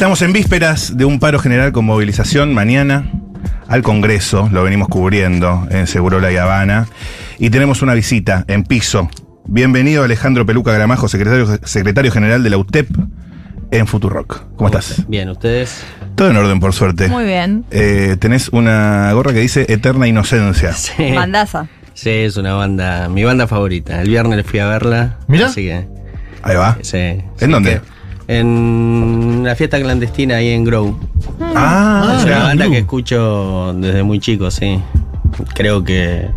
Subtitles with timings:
[0.00, 3.04] Estamos en vísperas de un paro general con movilización mañana
[3.68, 6.86] al Congreso, lo venimos cubriendo en Seguro La Habana,
[7.38, 9.10] y tenemos una visita en piso.
[9.44, 12.88] Bienvenido Alejandro Peluca Gramajo, secretario, secretario general de la UTEP
[13.72, 14.54] en Futurock.
[14.56, 15.04] ¿Cómo estás?
[15.06, 15.82] Bien, ¿ustedes?
[16.14, 17.06] Todo en orden, por suerte.
[17.08, 17.66] Muy bien.
[17.70, 20.72] Eh, tenés una gorra que dice Eterna Inocencia.
[20.76, 21.12] Sí.
[21.14, 21.66] Bandaza.
[21.92, 24.00] Sí, es una banda, mi banda favorita.
[24.00, 25.18] El viernes fui a verla.
[25.30, 25.84] Que,
[26.42, 26.78] Ahí va.
[26.80, 26.96] sí.
[26.96, 27.74] ¿En sí dónde?
[27.74, 27.99] que-
[28.38, 28.46] en
[29.40, 30.96] una fiesta clandestina ahí en Grow.
[31.40, 34.78] Ah, es ya, una banda que escucho desde muy chico, sí.
[35.54, 36.28] Creo que.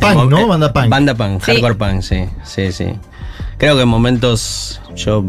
[0.00, 0.38] Punk, ¿no?
[0.38, 0.88] eh, Banda punk.
[0.88, 1.52] Banda punk, Sí.
[1.52, 2.86] hardcore punk, sí, sí, sí.
[3.58, 5.24] Creo que en momentos, yo,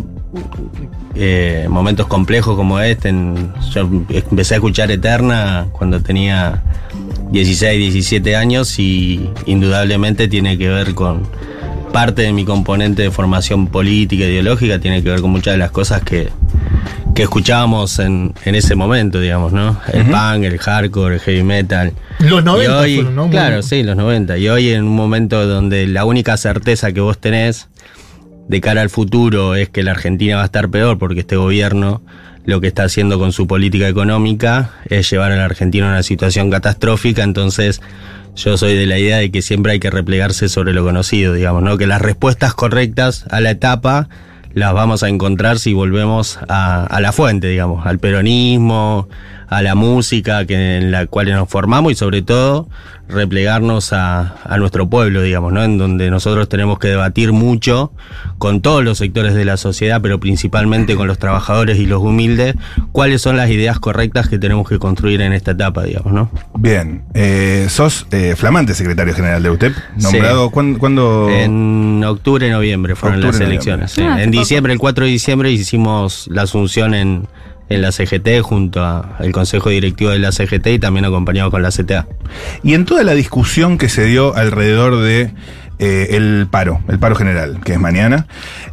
[1.15, 6.63] eh, momentos complejos como este, en- yo empecé a escuchar Eterna cuando tenía
[7.29, 11.23] 16, 17 años y indudablemente tiene que ver con
[11.93, 15.71] parte de mi componente de formación política, ideológica, tiene que ver con muchas de las
[15.71, 16.27] cosas que,
[17.15, 19.79] que escuchábamos en, en ese momento, digamos, ¿no?
[19.93, 21.93] El punk, el hardcore, el heavy metal.
[22.19, 23.29] Los 90 Y hoy- fueron, ¿no?
[23.29, 24.37] Claro, sí, los 90.
[24.39, 27.69] Y hoy en un momento donde la única certeza que vos tenés
[28.49, 32.01] de cara al futuro es que la Argentina va a estar peor porque este gobierno
[32.45, 36.03] lo que está haciendo con su política económica es llevar a la Argentina a una
[36.03, 37.81] situación catastrófica, entonces
[38.35, 41.63] yo soy de la idea de que siempre hay que replegarse sobre lo conocido, digamos,
[41.63, 41.77] ¿no?
[41.77, 44.09] Que las respuestas correctas a la etapa
[44.53, 49.07] las vamos a encontrar si volvemos a, a la fuente, digamos, al peronismo,
[49.47, 52.67] a la música que, en la cual nos formamos y sobre todo
[53.09, 55.63] replegarnos a, a nuestro pueblo, digamos, ¿no?
[55.63, 57.91] En donde nosotros tenemos que debatir mucho
[58.37, 62.55] con todos los sectores de la sociedad, pero principalmente con los trabajadores y los humildes,
[62.91, 66.31] cuáles son las ideas correctas que tenemos que construir en esta etapa, digamos, ¿no?
[66.57, 67.03] Bien.
[67.13, 69.73] Eh, sos eh, flamante secretario general de UTEP.
[69.97, 70.49] Nombrado.
[70.49, 70.79] ¿Cuándo?
[70.79, 73.91] cuándo- En octubre, noviembre fueron Octubre, las elecciones.
[73.91, 74.01] sí.
[74.01, 77.27] Ah, en diciembre, el 4 de diciembre, hicimos la asunción en,
[77.69, 81.69] en la CGT junto al Consejo Directivo de la CGT y también acompañado con la
[81.69, 82.07] CTA.
[82.63, 85.31] Y en toda la discusión que se dio alrededor de
[85.79, 88.27] eh, el paro, el paro general, que es mañana,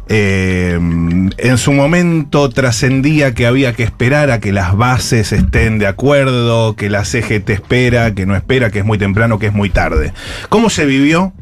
[0.07, 5.87] eh, en su momento trascendía que había que esperar a que las bases estén de
[5.87, 9.69] acuerdo, que la CGT espera, que no espera, que es muy temprano, que es muy
[9.69, 10.13] tarde.
[10.49, 11.33] ¿Cómo se vivió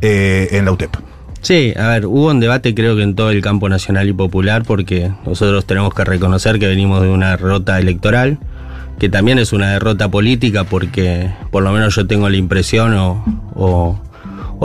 [0.00, 0.96] eh, en la UTEP?
[1.44, 4.62] Sí, a ver, hubo un debate creo que en todo el campo nacional y popular
[4.64, 8.38] porque nosotros tenemos que reconocer que venimos de una derrota electoral,
[8.98, 13.22] que también es una derrota política porque por lo menos yo tengo la impresión o,
[13.54, 14.00] o-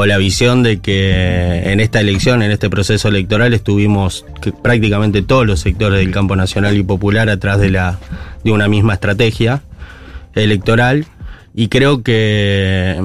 [0.06, 4.26] la visión de que en esta elección, en este proceso electoral, estuvimos
[4.64, 8.00] prácticamente todos los sectores del campo nacional y popular atrás de, la,
[8.46, 9.62] de una misma estrategia
[10.36, 11.06] electoral.
[11.54, 12.98] Y creo que,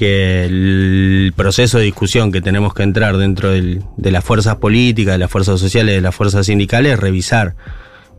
[0.00, 5.12] que el proceso de discusión que tenemos que entrar dentro del- de las fuerzas políticas,
[5.14, 7.54] de las fuerzas sociales, de las fuerzas sindicales, es revisar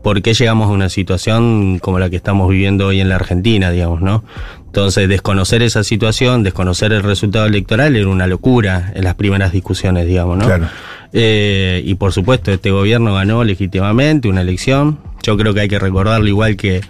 [0.00, 3.72] por qué llegamos a una situación como la que estamos viviendo hoy en la Argentina,
[3.72, 4.22] digamos, ¿no?
[4.66, 10.06] Entonces, desconocer esa situación, desconocer el resultado electoral era una locura en las primeras discusiones,
[10.06, 10.46] digamos, ¿no?
[10.46, 10.68] Claro.
[11.12, 14.98] Eh, y por supuesto, este gobierno ganó legítimamente una elección.
[15.24, 16.80] Yo creo que hay que recordarlo igual que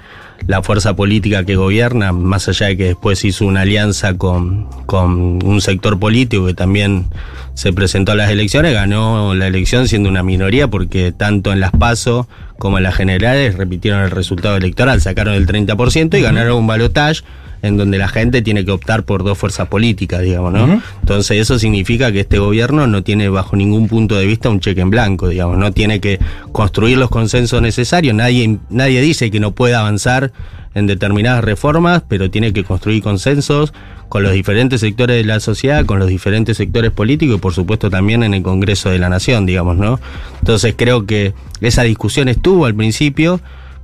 [0.46, 5.44] la fuerza política que gobierna, más allá de que después hizo una alianza con, con
[5.44, 7.06] un sector político que también
[7.54, 11.72] se presentó a las elecciones, ganó la elección siendo una minoría porque tanto en las
[11.72, 16.66] PASO como en las generales repitieron el resultado electoral, sacaron el 30% y ganaron un
[16.66, 17.22] balotaje
[17.62, 20.82] en donde la gente tiene que optar por dos fuerzas políticas, digamos, ¿no?
[21.00, 24.80] Entonces eso significa que este gobierno no tiene bajo ningún punto de vista un cheque
[24.80, 26.18] en blanco, digamos, no tiene que
[26.50, 30.32] construir los consensos necesarios, nadie, nadie dice que no pueda avanzar
[30.74, 33.72] en determinadas reformas, pero tiene que construir consensos
[34.08, 37.90] con los diferentes sectores de la sociedad, con los diferentes sectores políticos y por supuesto
[37.90, 40.00] también en el Congreso de la Nación, digamos, ¿no?
[40.40, 43.40] Entonces creo que esa discusión estuvo al principio,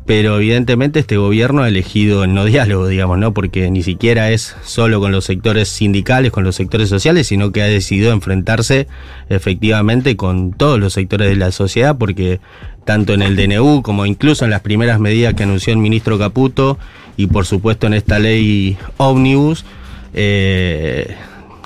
[0.09, 3.35] pero evidentemente este gobierno ha elegido el no diálogo, digamos, ¿no?
[3.35, 7.61] Porque ni siquiera es solo con los sectores sindicales, con los sectores sociales, sino que
[7.61, 8.87] ha decidido enfrentarse
[9.29, 12.41] efectivamente con todos los sectores de la sociedad, porque
[12.87, 16.79] tanto en el DNU como incluso en las primeras medidas que anunció el ministro Caputo
[17.19, 19.67] y por supuesto en esta ley ómnibus,
[20.15, 21.17] eh,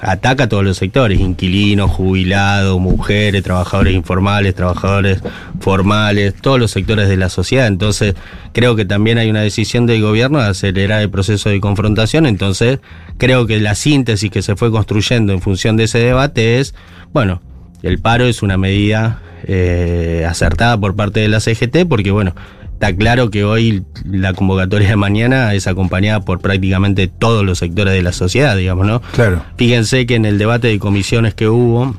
[0.03, 5.23] ataca a todos los sectores, inquilinos, jubilados, mujeres, trabajadores informales, trabajadores
[5.61, 7.69] formales, todos los sectores de la sociedad.
[7.69, 8.17] Entonces,
[8.53, 12.27] creo que también hay una decisión del gobierno de acelerar el proceso de confrontación.
[12.27, 12.81] Entonces,
[13.17, 16.75] creo que la síntesis que se fue construyendo en función de ese debate es,
[17.13, 17.41] bueno,
[17.85, 22.35] el paro es una medida eh, acertada por parte de la CGT porque, bueno,
[22.83, 27.95] está claro que hoy la convocatoria de mañana es acompañada por prácticamente todos los sectores
[27.95, 29.01] de la sociedad, digamos, ¿no?
[29.13, 29.45] Claro.
[29.57, 31.95] Fíjense que en el debate de comisiones que hubo,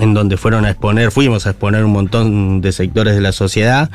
[0.00, 3.88] en donde fueron a exponer, fuimos a exponer un montón de sectores de la sociedad,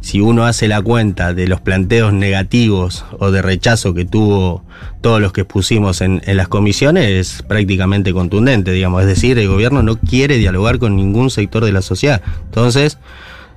[0.00, 4.64] si uno hace la cuenta de los planteos negativos o de rechazo que tuvo
[5.02, 9.02] todos los que expusimos en, en, las comisiones, es prácticamente contundente, digamos.
[9.02, 12.22] Es decir, el gobierno no quiere dialogar con ningún sector de la sociedad.
[12.46, 12.96] Entonces,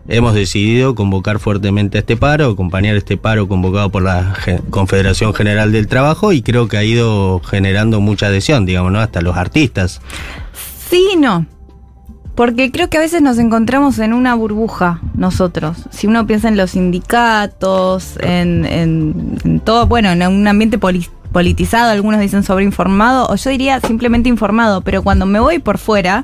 [0.07, 4.35] hemos decidido convocar fuertemente a este paro, acompañar este paro convocado por la
[4.69, 8.99] Confederación General del Trabajo y creo que ha ido generando mucha adhesión, digamos, ¿no?
[8.99, 10.01] Hasta los artistas.
[10.89, 11.45] Sí no.
[12.35, 15.77] Porque creo que a veces nos encontramos en una burbuja nosotros.
[15.91, 20.77] Si uno piensa en los sindicatos, en, en, en todo, bueno, en un ambiente
[21.31, 26.23] politizado, algunos dicen sobreinformado, o yo diría simplemente informado, pero cuando me voy por fuera,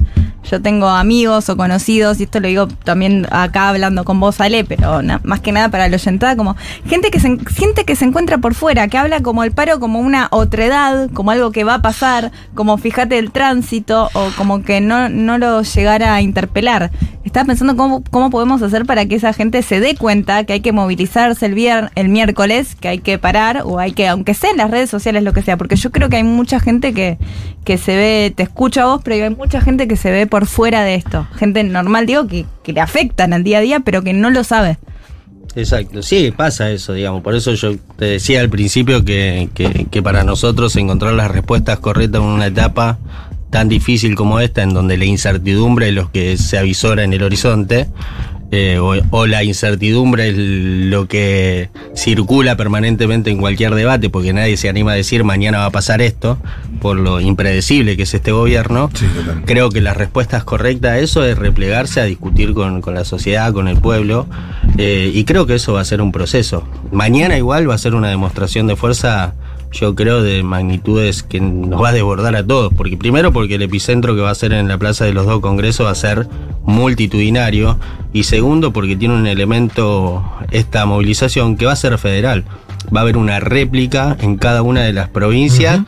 [0.49, 4.63] yo tengo amigos o conocidos, y esto lo digo también acá hablando con vos, Ale,
[4.63, 6.55] pero más que nada para la oyentada, como
[6.85, 9.99] gente que se siente que se encuentra por fuera, que habla como el paro como
[9.99, 14.81] una otredad, como algo que va a pasar, como fíjate el tránsito, o como que
[14.81, 16.91] no, no lo llegara a interpelar.
[17.25, 20.61] Estaba pensando cómo, cómo podemos hacer para que esa gente se dé cuenta que hay
[20.61, 24.51] que movilizarse el, vier, el miércoles, que hay que parar, o hay que, aunque sea
[24.51, 27.17] en las redes sociales, lo que sea, porque yo creo que hay mucha gente que,
[27.63, 30.45] que se ve, te escucho a vos, pero hay mucha gente que se ve por
[30.45, 31.27] fuera de esto.
[31.35, 34.43] Gente normal, digo, que, que le afectan al día a día, pero que no lo
[34.43, 34.77] sabe.
[35.55, 37.23] Exacto, sí, pasa eso, digamos.
[37.23, 41.79] Por eso yo te decía al principio que, que, que, para nosotros encontrar las respuestas
[41.79, 42.99] correctas en una etapa
[43.49, 47.23] tan difícil como esta, en donde la incertidumbre es lo que se avisora en el
[47.23, 47.87] horizonte,
[48.51, 54.55] eh, o, o, la incertidumbre es lo que circula permanentemente en cualquier debate, porque nadie
[54.55, 56.37] se anima a decir mañana va a pasar esto,
[56.81, 58.89] por lo impredecible que es este gobierno.
[58.93, 59.05] Sí,
[59.45, 63.51] Creo que la respuesta correcta a eso es replegarse a discutir con, con la sociedad,
[63.51, 64.27] con el pueblo,
[64.77, 66.67] eh, y creo que eso va a ser un proceso.
[66.91, 69.33] Mañana igual va a ser una demostración de fuerza
[69.71, 72.73] yo creo, de magnitudes que nos va a desbordar a todos.
[72.73, 75.39] Porque primero porque el epicentro que va a ser en la Plaza de los Dos
[75.39, 76.27] Congresos va a ser
[76.63, 77.77] multitudinario.
[78.13, 82.45] Y segundo porque tiene un elemento esta movilización que va a ser federal.
[82.95, 85.81] Va a haber una réplica en cada una de las provincias.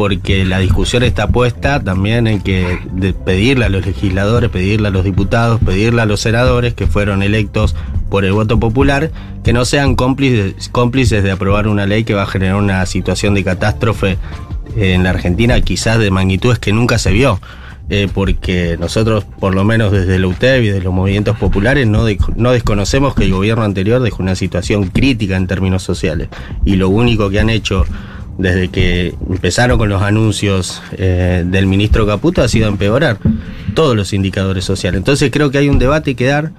[0.00, 4.90] Porque la discusión está puesta también en que de pedirle a los legisladores, pedirle a
[4.90, 7.76] los diputados, pedirle a los senadores que fueron electos
[8.08, 9.10] por el voto popular,
[9.44, 13.34] que no sean cómplices, cómplices de aprobar una ley que va a generar una situación
[13.34, 14.16] de catástrofe
[14.74, 17.38] en la Argentina quizás de magnitudes que nunca se vio.
[17.90, 22.06] Eh, porque nosotros, por lo menos desde la UTEB y de los movimientos populares, no,
[22.36, 26.28] no desconocemos que el gobierno anterior dejó una situación crítica en términos sociales.
[26.64, 27.84] Y lo único que han hecho
[28.40, 33.18] desde que empezaron con los anuncios eh, del ministro Caputo ha sido empeorar
[33.74, 34.98] todos los indicadores sociales.
[34.98, 36.52] Entonces creo que hay un debate que dar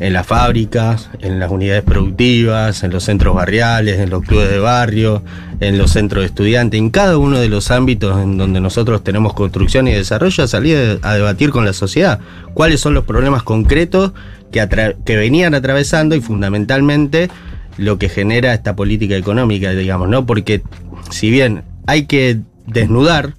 [0.00, 4.58] en las fábricas, en las unidades productivas, en los centros barriales, en los clubes de
[4.58, 5.22] barrio,
[5.60, 9.34] en los centros de estudiantes, en cada uno de los ámbitos en donde nosotros tenemos
[9.34, 12.18] construcción y desarrollo, a salir a debatir con la sociedad
[12.54, 14.12] cuáles son los problemas concretos
[14.50, 14.66] que,
[15.04, 17.28] que venían atravesando y fundamentalmente
[17.76, 20.26] lo que genera esta política económica, digamos, ¿no?
[20.26, 20.62] Porque
[21.10, 23.34] si bien hay que desnudar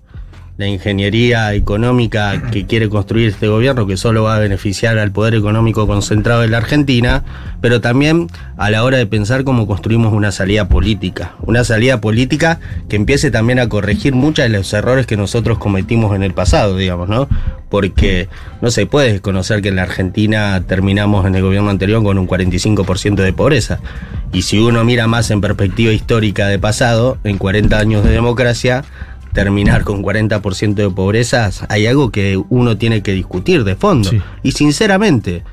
[0.61, 5.33] la ingeniería económica que quiere construir este gobierno, que solo va a beneficiar al poder
[5.33, 7.23] económico concentrado de la Argentina,
[7.61, 8.27] pero también
[8.57, 11.33] a la hora de pensar cómo construimos una salida política.
[11.41, 16.15] Una salida política que empiece también a corregir muchos de los errores que nosotros cometimos
[16.15, 17.27] en el pasado, digamos, ¿no?
[17.69, 18.29] Porque
[18.61, 22.27] no se puede desconocer que en la Argentina terminamos en el gobierno anterior con un
[22.27, 23.79] 45% de pobreza.
[24.31, 28.83] Y si uno mira más en perspectiva histórica de pasado, en 40 años de democracia,
[29.33, 34.09] terminar con 40% de pobreza, hay algo que uno tiene que discutir de fondo.
[34.09, 34.21] Sí.
[34.43, 35.43] Y sinceramente,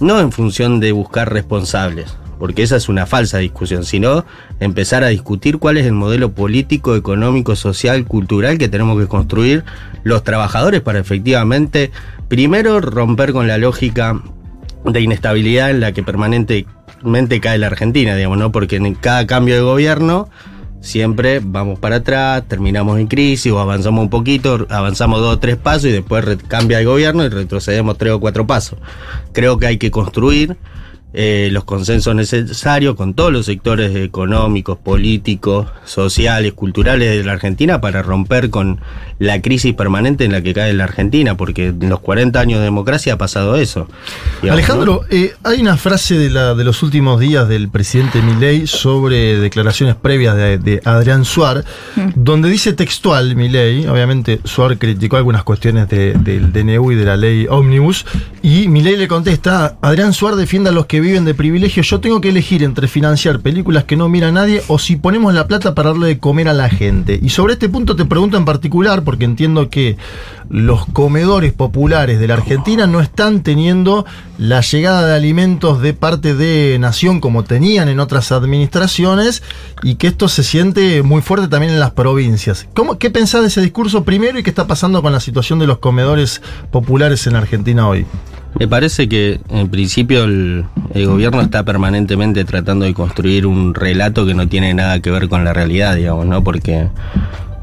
[0.00, 4.24] no en función de buscar responsables, porque esa es una falsa discusión, sino
[4.60, 9.64] empezar a discutir cuál es el modelo político, económico, social, cultural que tenemos que construir
[10.04, 11.90] los trabajadores para efectivamente,
[12.28, 14.20] primero, romper con la lógica
[14.84, 18.52] de inestabilidad en la que permanentemente cae la Argentina, digamos, ¿no?
[18.52, 20.28] Porque en cada cambio de gobierno
[20.86, 25.56] siempre vamos para atrás, terminamos en crisis o avanzamos un poquito, avanzamos dos o tres
[25.56, 28.78] pasos y después cambia el gobierno y retrocedemos tres o cuatro pasos.
[29.32, 30.56] Creo que hay que construir
[31.14, 37.80] eh, los consensos necesarios con todos los sectores económicos, políticos, sociales, culturales de la Argentina
[37.80, 38.80] para romper con
[39.18, 42.64] la crisis permanente en la que cae la Argentina, porque en los 40 años de
[42.64, 43.88] democracia ha pasado eso.
[44.42, 48.66] digamos, Alejandro, eh, hay una frase de, la, de los últimos días del presidente Milei
[48.66, 51.64] sobre declaraciones previas de, de Adrián Suar,
[52.14, 57.16] donde dice textual Milei, obviamente Suar criticó algunas cuestiones de- del DNU y de la
[57.16, 58.04] ley Omnibus,
[58.42, 62.20] y Milei le contesta, Adrián Suar defiende a los que viven de privilegios, yo tengo
[62.20, 65.90] que elegir entre financiar películas que no mira nadie o si ponemos la plata para
[65.90, 67.18] darle de comer a la gente.
[67.22, 69.96] Y sobre este punto te pregunto en particular, porque entiendo que
[70.48, 74.06] los comedores populares de la Argentina no están teniendo
[74.38, 79.42] la llegada de alimentos de parte de Nación como tenían en otras administraciones
[79.82, 82.68] y que esto se siente muy fuerte también en las provincias.
[82.74, 85.66] ¿Cómo, ¿Qué pensás de ese discurso primero y qué está pasando con la situación de
[85.66, 88.06] los comedores populares en Argentina hoy?
[88.58, 94.32] Me parece que en principio el, gobierno está permanentemente tratando de construir un relato que
[94.32, 96.42] no tiene nada que ver con la realidad, digamos, ¿no?
[96.42, 96.88] Porque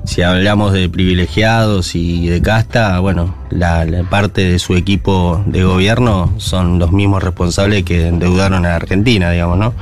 [0.05, 6.31] si hablamos de privilegiados y de casta, bueno, la, parte de su equipo de gobierno
[6.37, 9.73] son los mismos responsables que endeudaron a Argentina, digamos, ¿no?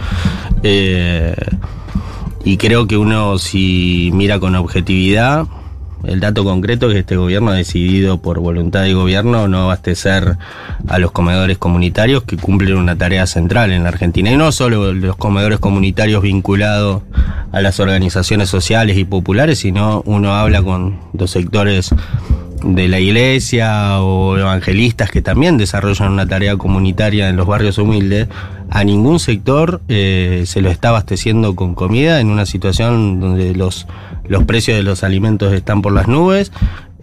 [0.63, 1.35] Eh,
[2.45, 5.45] y creo que uno si mira con objetividad,
[6.03, 10.37] el dato concreto es que este gobierno ha decidido por voluntad de gobierno no abastecer
[10.87, 14.31] a los comedores comunitarios que cumplen una tarea central en la Argentina.
[14.31, 17.03] Y no solo los comedores comunitarios vinculados
[17.51, 21.93] a las organizaciones sociales y populares, sino uno habla con los sectores
[22.63, 28.27] de la iglesia o evangelistas que también desarrollan una tarea comunitaria en los barrios humildes,
[28.69, 33.87] a ningún sector eh, se lo está abasteciendo con comida en una situación donde los,
[34.27, 36.51] los precios de los alimentos están por las nubes,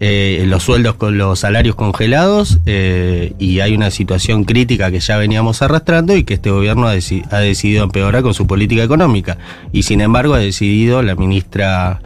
[0.01, 5.17] eh, los sueldos con los salarios congelados eh, y hay una situación crítica que ya
[5.17, 9.37] veníamos arrastrando y que este gobierno ha, deci- ha decidido empeorar con su política económica.
[9.73, 12.01] Y sin embargo ha decidido la ministra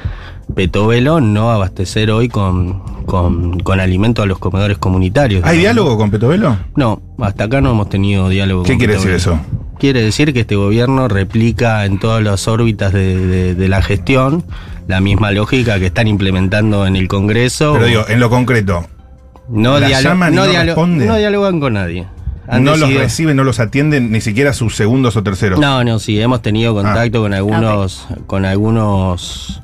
[0.56, 5.44] Petovelo no abastecer hoy con, con, con alimento a los comedores comunitarios.
[5.46, 6.58] ¿Hay diálogo con Petovelo?
[6.76, 8.64] No, hasta acá no hemos tenido diálogo.
[8.64, 9.40] ¿Qué con quiere decir eso?
[9.80, 14.44] Quiere decir que este gobierno replica en todas las órbitas de, de- de la gestión
[14.88, 17.74] la misma lógica que están implementando en el Congreso.
[17.74, 18.86] Pero digo, en lo concreto,
[19.50, 22.08] no, la llaman y no no dialogan con nadie.
[22.48, 25.60] Han no los reciben, no los atienden, ni siquiera sus segundos o terceros.
[25.60, 26.84] No, no, sí, hemos tenido Ah.
[26.84, 29.63] contacto con algunos, con algunos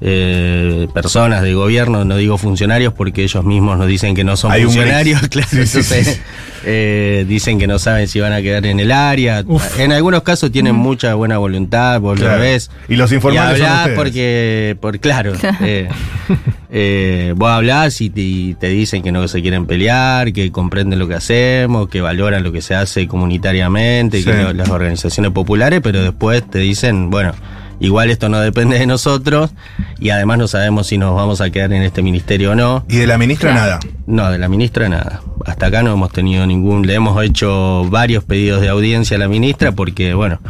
[0.00, 4.52] eh, personas de gobierno, no digo funcionarios porque ellos mismos nos dicen que no son
[4.52, 6.20] Hay funcionarios, claro, Sí, entonces sí.
[6.64, 9.42] eh, dicen que no saben si van a quedar en el área.
[9.46, 9.80] Uf.
[9.80, 12.36] En algunos casos tienen mucha buena voluntad, vos Claro.
[12.36, 12.70] lo ves.
[12.88, 15.88] Y los informales y son porque, por, claro, eh,
[16.70, 20.98] eh, vos hablás y te, y te dicen que no se quieren pelear, que comprenden
[20.98, 24.24] lo que hacemos, que valoran lo que se hace comunitariamente, Sí.
[24.24, 27.32] que las organizaciones populares, pero después te dicen, bueno,
[27.80, 29.50] igual esto no depende de nosotros
[29.98, 32.84] y además no sabemos si nos vamos a quedar en este ministerio o no.
[32.88, 33.80] Y de la ministra nada.
[34.06, 35.22] No, de la ministra nada.
[35.44, 36.86] Hasta acá no hemos tenido ningún.
[36.86, 40.40] Le hemos hecho varios pedidos de audiencia a la ministra porque, bueno,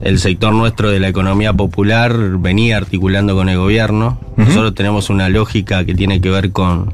[0.00, 4.18] el sector nuestro de la economía popular venía articulando con el gobierno.
[4.36, 6.92] Nosotros tenemos una lógica que tiene que ver con,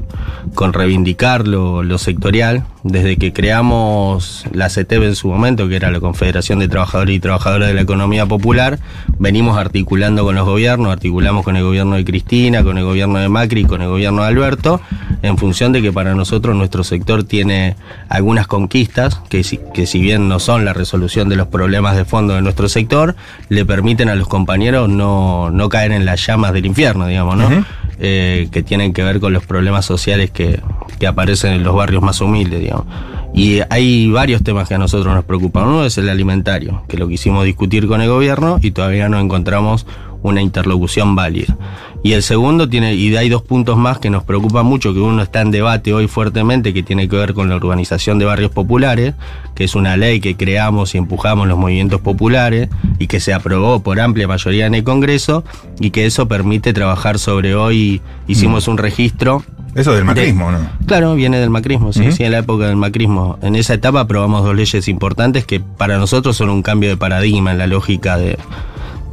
[0.55, 2.63] con reivindicar lo, lo sectorial.
[2.83, 7.19] Desde que creamos la CETEP en su momento, que era la Confederación de Trabajadores y
[7.19, 8.79] Trabajadoras de la Economía Popular,
[9.19, 13.29] venimos articulando con los gobiernos, articulamos con el gobierno de Cristina, con el gobierno de
[13.29, 14.81] Macri con el gobierno de Alberto,
[15.23, 17.75] en función de que para nosotros nuestro sector tiene
[18.09, 22.03] algunas conquistas, que si, que si bien no son la resolución de los problemas de
[22.05, 23.15] fondo de nuestro sector,
[23.47, 27.65] le permiten a los compañeros no, no caer en las llamas del infierno, digamos, ¿no?
[27.99, 30.59] Eh, que tienen que ver con los problemas sociales que,
[30.99, 32.85] que aparecen en los barrios más humildes, digamos.
[33.33, 35.67] Y hay varios temas que a nosotros nos preocupan.
[35.67, 39.87] Uno es el alimentario, que lo quisimos discutir con el gobierno y todavía no encontramos
[40.23, 41.55] una interlocución válida.
[42.01, 45.21] Y el segundo tiene, y hay dos puntos más que nos preocupan mucho, que uno
[45.21, 49.13] está en debate hoy fuertemente, que tiene que ver con la urbanización de barrios populares,
[49.55, 52.67] que es una ley que creamos y empujamos los movimientos populares
[52.99, 55.45] y que se aprobó por amplia mayoría en el Congreso
[55.79, 60.59] y que eso permite trabajar sobre hoy, hicimos un registro Eso del macrismo, ¿no?
[60.85, 63.39] Claro, viene del macrismo, sí, sí, en la época del macrismo.
[63.41, 67.51] En esa etapa aprobamos dos leyes importantes que para nosotros son un cambio de paradigma
[67.51, 68.37] en la lógica de,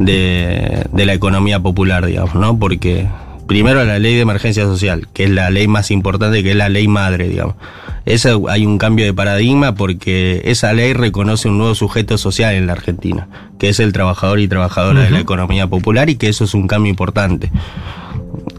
[0.01, 2.59] de, de la economía popular, digamos, ¿no?
[2.59, 3.07] Porque
[3.47, 6.69] primero la ley de emergencia social, que es la ley más importante, que es la
[6.69, 7.55] ley madre, digamos.
[8.07, 12.67] Esa, hay un cambio de paradigma porque esa ley reconoce un nuevo sujeto social en
[12.67, 13.29] la Argentina,
[13.59, 16.67] que es el trabajador y trabajadora de la economía popular y que eso es un
[16.67, 17.53] cambio importante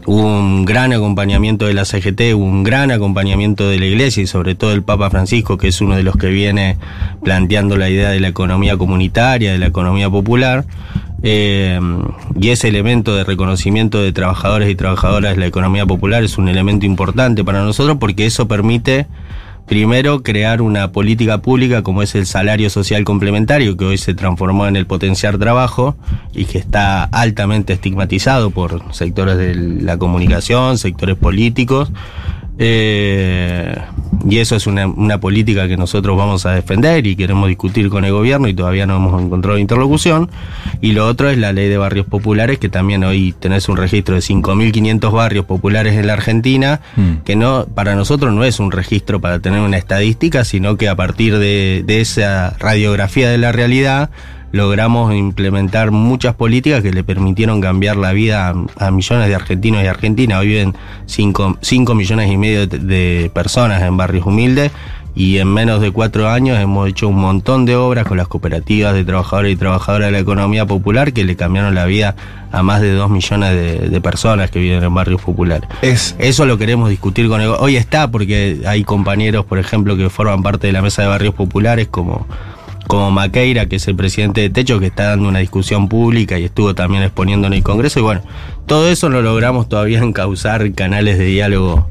[0.06, 4.26] hubo un gran acompañamiento de la CGT, hubo un gran acompañamiento de la Iglesia y
[4.26, 6.76] sobre todo el Papa Francisco, que es uno de los que viene
[7.22, 10.64] planteando la idea de la economía comunitaria, de la economía popular.
[11.22, 11.78] Eh,
[12.38, 16.48] y ese elemento de reconocimiento de trabajadores y trabajadoras de la economía popular es un
[16.48, 19.06] elemento importante para nosotros porque eso permite
[19.66, 24.66] Primero, crear una política pública como es el salario social complementario, que hoy se transformó
[24.66, 25.96] en el potenciar trabajo
[26.34, 31.92] y que está altamente estigmatizado por sectores de la comunicación, sectores políticos.
[32.58, 33.74] Eh,
[34.28, 38.04] y eso es una, una, política que nosotros vamos a defender y queremos discutir con
[38.04, 40.30] el gobierno y todavía no hemos encontrado interlocución.
[40.80, 44.14] Y lo otro es la ley de barrios populares, que también hoy tenés un registro
[44.14, 47.24] de 5.500 barrios populares en la Argentina, mm.
[47.24, 50.94] que no para nosotros no es un registro para tener una estadística, sino que a
[50.94, 54.10] partir de, de esa radiografía de la realidad,
[54.52, 59.86] logramos implementar muchas políticas que le permitieron cambiar la vida a, millones de argentinos y
[59.86, 60.40] argentinas.
[60.40, 60.74] Hoy viven
[61.06, 64.70] 5 millones y medio de, personas en barrios humildes
[65.14, 68.94] y en menos de cuatro años hemos hecho un montón de obras con las cooperativas
[68.94, 72.16] de trabajadores y trabajadoras de la economía popular que le cambiaron la vida
[72.50, 75.68] a más de dos millones de, personas que viven en barrios populares.
[75.82, 77.48] Es, Eso lo queremos discutir con el...
[77.48, 81.34] Hoy está porque hay compañeros, por ejemplo, que forman parte de la mesa de barrios
[81.34, 82.26] populares como
[82.86, 86.44] como Maqueira, que es el presidente de Techo, que está dando una discusión pública y
[86.44, 88.00] estuvo también exponiendo en el Congreso.
[88.00, 88.22] Y bueno,
[88.66, 91.88] todo eso lo logramos todavía encauzar canales de diálogo.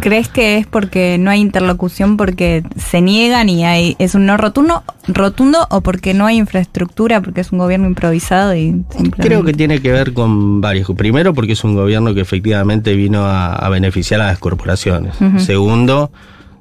[0.00, 4.36] ¿Crees que es porque no hay interlocución, porque se niegan y hay, es un no
[4.36, 8.84] rotundo, rotundo o porque no hay infraestructura, porque es un gobierno improvisado y
[9.16, 10.88] Creo que tiene que ver con varios.
[10.96, 15.14] Primero, porque es un gobierno que efectivamente vino a, beneficiar a las corporaciones.
[15.38, 16.12] Segundo,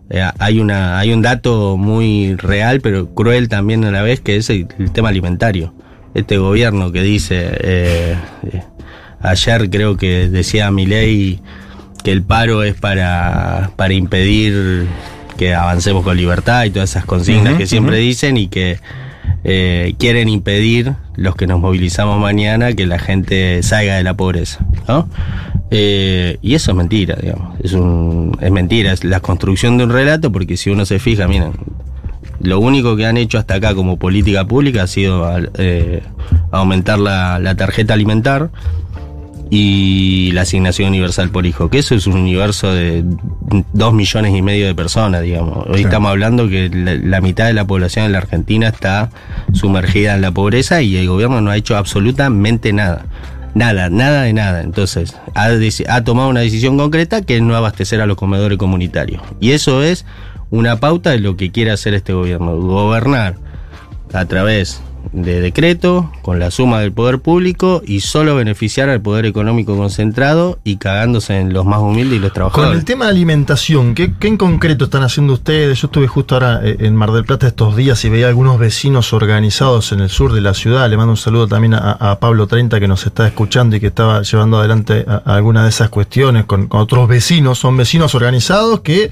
[0.09, 4.37] eh, hay, una, hay un dato muy real, pero cruel también a la vez, que
[4.37, 5.73] es el, tema alimentario.
[6.13, 8.15] Este gobierno que dice, eh,
[8.51, 8.63] eh,
[9.21, 11.41] ayer creo que decía mi ley
[12.03, 14.87] que el paro es para, para impedir
[15.37, 18.79] que avancemos con libertad y todas esas consignas que siempre dicen y que
[19.99, 24.65] quieren impedir los que nos movilizamos mañana que la gente salga de la pobreza.
[24.87, 25.07] ¿no?
[25.69, 27.59] Eh, y eso es mentira, digamos.
[27.61, 31.27] Es, un, es mentira, es la construcción de un relato, porque si uno se fija,
[31.27, 31.51] miren,
[32.39, 36.03] lo único que han hecho hasta acá como política pública ha sido eh,
[36.51, 38.49] aumentar la, la, tarjeta alimentar
[39.49, 43.03] y la asignación universal por hijo, que eso es un universo de
[43.73, 45.65] dos millones y medio de personas, digamos.
[45.67, 49.09] Hoy estamos hablando que la, mitad de la población de la Argentina está
[49.53, 53.05] sumergida en la pobreza y el gobierno no ha hecho absolutamente nada.
[53.55, 54.61] Nada, nada de nada.
[54.61, 59.21] Entonces, ha, tomado una decisión concreta que es no abastecer a los comedores comunitarios.
[59.39, 60.05] Y eso es
[60.49, 63.35] una pauta de lo que quiere hacer este gobierno, gobernar
[64.13, 64.81] a través
[65.11, 70.59] de decreto, con la suma del poder público y solo beneficiar al poder económico concentrado
[70.63, 72.69] y cagándose en los más humildes y los trabajadores.
[72.69, 75.81] Con el tema de alimentación, ¿qué, en concreto están haciendo ustedes?
[75.81, 79.13] Yo estuve justo ahora eh, en Mar del Plata estos días y veía algunos vecinos
[79.13, 80.89] organizados en el sur de la ciudad.
[80.89, 84.21] Le mando un saludo también a, Pablo 30 que nos está escuchando y que estaba
[84.21, 87.59] llevando adelante algunas de esas cuestiones con, con otros vecinos.
[87.59, 89.09] Son vecinos organizados que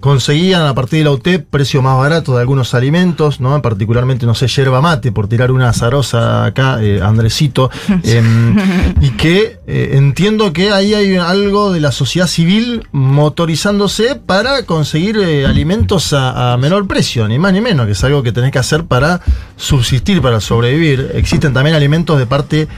[0.00, 3.60] conseguían a partir de la UTEP precio más barato de algunos alimentos, ¿no?
[3.62, 7.70] Particularmente, no sé, yerba mate, por tirar una azarosa acá, eh, Andresito,
[8.04, 8.56] em,
[9.00, 15.18] y que eh, entiendo que ahí hay algo de la sociedad civil motorizándose para conseguir
[15.18, 18.58] eh, alimentos a, menor precio, ni más ni menos, que es algo que tenés que
[18.58, 19.20] hacer para
[19.56, 21.10] subsistir, para sobrevivir.
[21.14, 22.68] Existen también alimentos de parte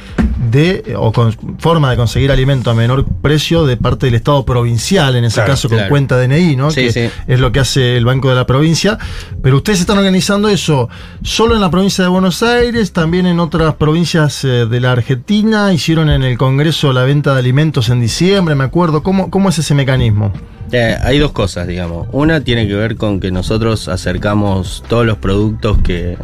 [0.50, 5.16] de, o con forma de conseguir alimento a menor precio de parte del Estado provincial,
[5.16, 6.70] en ese caso con cuenta DNI, ¿no?
[6.70, 6.88] Sí,
[7.26, 8.98] es lo que hace el Banco de la Provincia.
[9.42, 10.88] Pero ustedes están organizando eso
[11.22, 15.72] solo en la provincia de Buenos Aires, también en otras provincias eh, de la Argentina.
[15.72, 19.02] Hicieron en el Congreso la venta de alimentos en diciembre, me acuerdo.
[19.02, 20.32] ¿Cómo, cómo es ese mecanismo?
[20.70, 22.08] Eh, hay dos cosas, digamos.
[22.12, 26.18] Una tiene que ver con que nosotros acercamos todos los productos que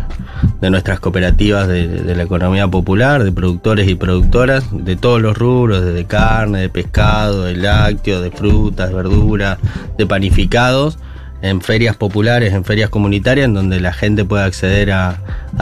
[0.61, 5.37] de nuestras cooperativas de, de, la economía popular, de productores y productoras, de todos los
[5.37, 9.59] rubros, desde carne, de pescado, de lácteos, de frutas, verduras,
[9.97, 10.99] de panificados
[11.45, 15.21] en ferias populares, en ferias comunitarias, en donde la gente puede acceder a,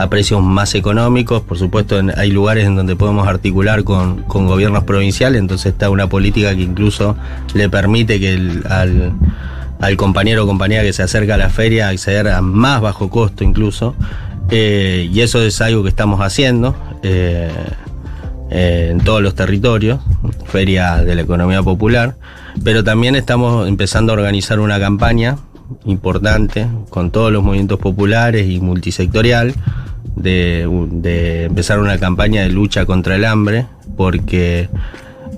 [0.09, 1.41] precios más económicos.
[1.41, 6.55] Por supuesto, hay lugares en donde podemos articular con, gobiernos provinciales, entonces está una política
[6.55, 7.17] que incluso
[7.53, 12.41] le permite que al, compañero o compañera que se acerca a la feria acceder a
[12.41, 13.93] más bajo costo incluso.
[14.51, 16.77] Eh, y eso es algo que estamos haciendo.
[17.03, 17.51] Eh,
[18.49, 19.99] eh, en todos los territorios,
[20.45, 22.15] feria de la economía popular,
[22.63, 25.37] pero también estamos empezando a organizar una campaña
[25.85, 29.53] importante con todos los movimientos populares y multisectorial
[30.15, 33.65] de, empezar una campaña de lucha contra el hambre,
[33.97, 34.69] porque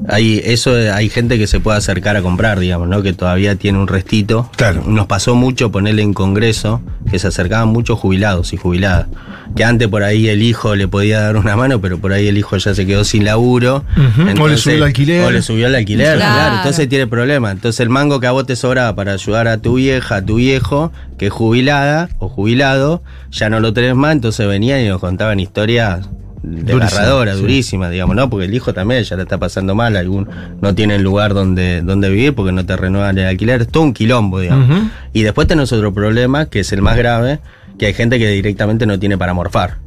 [0.08, 3.02] Hay, eso, hay gente que se puede acercar a comprar, digamos, ¿no?
[3.02, 4.50] Que todavía tiene un restito.
[4.56, 4.84] Claro.
[4.86, 9.08] Nos pasó mucho ponerle en congreso que se acercaban muchos jubilados y jubiladas.
[9.56, 12.38] Que antes por ahí el hijo le podía dar una mano, pero por ahí el
[12.38, 13.84] hijo ya se quedó sin laburo.
[13.96, 14.44] Ujú.
[14.44, 15.24] O le subió el alquiler.
[15.26, 16.34] O le subió el alquiler, Claro.
[16.36, 16.56] claro.
[16.58, 17.52] Entonces tiene problema.
[17.52, 20.36] Entonces el mango que a vos te sobraba para ayudar a tu vieja, a tu
[20.36, 24.12] viejo, que es jubilada o jubilado, ya no lo tenés más.
[24.14, 26.08] Entonces venían y nos contaban historias
[26.46, 27.42] desgarradoras, sí.
[27.42, 28.30] durísimas, digamos, ¿no?
[28.30, 30.28] Porque el hijo también ya le está pasando mal, algún
[30.62, 33.94] no tiene lugar donde, donde vivir porque no te renuevan el alquiler, es todo un
[33.94, 34.90] quilombo, digamos.
[35.14, 37.40] Y después tenés otro problema, que es el más grave,
[37.78, 39.78] que hay gente que directamente no tiene para morfar,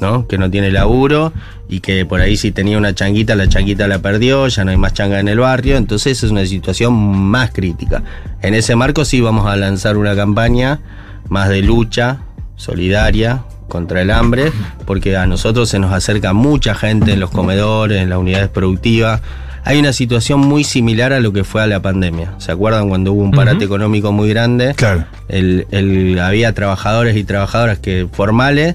[0.00, 0.26] ¿no?
[0.26, 1.32] Que no tiene laburo
[1.68, 4.76] y que por ahí si tenía una changuita, la changuita la perdió, ya no hay
[4.76, 8.02] más changa en el barrio, entonces es una situación más crítica.
[8.42, 10.80] En ese marco sí vamos a lanzar una campaña
[11.28, 12.18] más de lucha
[12.56, 14.52] solidaria contra el hambre,
[14.86, 19.20] porque a nosotros se nos acerca mucha gente en los comedores, en las unidades productivas.
[19.64, 22.32] Hay una situación muy similar a lo que fue a la pandemia.
[22.38, 24.74] ¿Se acuerdan cuando hubo un parate económico muy grande?
[24.74, 25.04] Claro.
[25.28, 28.74] El, el- había trabajadores y trabajadoras que formales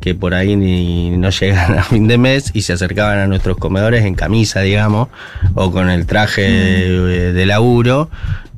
[0.00, 3.56] que por ahí ni, no llegan a fin de mes y se acercaban a nuestros
[3.56, 5.08] comedores en camisa, digamos,
[5.54, 8.08] o con el traje de, de laburo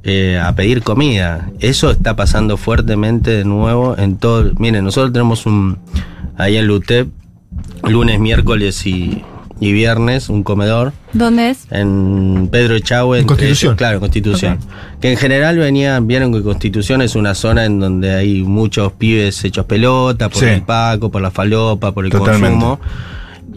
[0.05, 1.51] eh, a pedir comida.
[1.61, 4.51] Eso está pasando fuertemente de nuevo en todo.
[4.59, 5.79] Miren, nosotros tenemos un
[6.37, 7.09] ahí en LUTEP
[7.89, 9.23] lunes, miércoles y,
[9.59, 11.67] y viernes un comedor ¿Dónde es?
[11.71, 13.19] en Pedro Echagüe.
[13.19, 13.77] En entre- Constitución.
[13.77, 14.59] Claro, Constitución.
[15.01, 19.43] Que en general venían, vieron que Constitución es una zona en donde hay muchos pibes
[19.45, 20.47] hechos pelota, por Sí.
[20.47, 22.49] el paco, por la falopa, por el Totalmente.
[22.59, 22.81] consumo.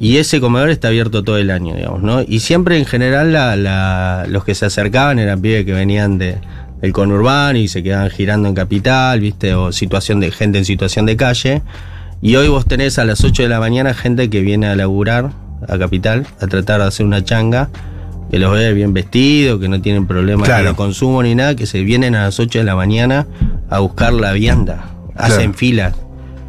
[0.03, 2.21] Y ese comedor está abierto todo el año, digamos, ¿no?
[2.27, 6.39] Y siempre en general la- la- los que se acercaban eran pibes que venían de,
[6.81, 9.53] del conurbano y se quedaban girando en capital, ¿viste?
[9.55, 11.61] O situación de gente en situación de calle.
[12.21, 15.31] Y hoy vos tenés a las 8 de la mañana gente que viene a laburar
[15.69, 17.69] a Capital, a tratar de hacer una changa,
[18.29, 20.69] que los ve bien vestidos, que no tienen problemas Claro.
[20.69, 23.25] de consumo ni nada, que se vienen a las 8 de la mañana
[23.69, 24.85] a buscar la vianda.
[25.15, 25.53] Hacen Claro.
[25.53, 25.95] filas,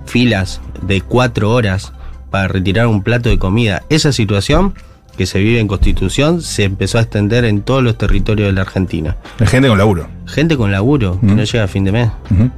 [0.07, 1.93] filas de 4 horas
[2.35, 3.85] para retirar un plato de comida.
[3.91, 4.75] Esa situación
[5.17, 8.63] que se vive en Constitución se empezó a extender en todos los territorios de la
[8.63, 9.17] Argentina.
[9.39, 10.09] Gente con laburo.
[10.27, 12.11] Gente con laburo, que no llega a fin de mes.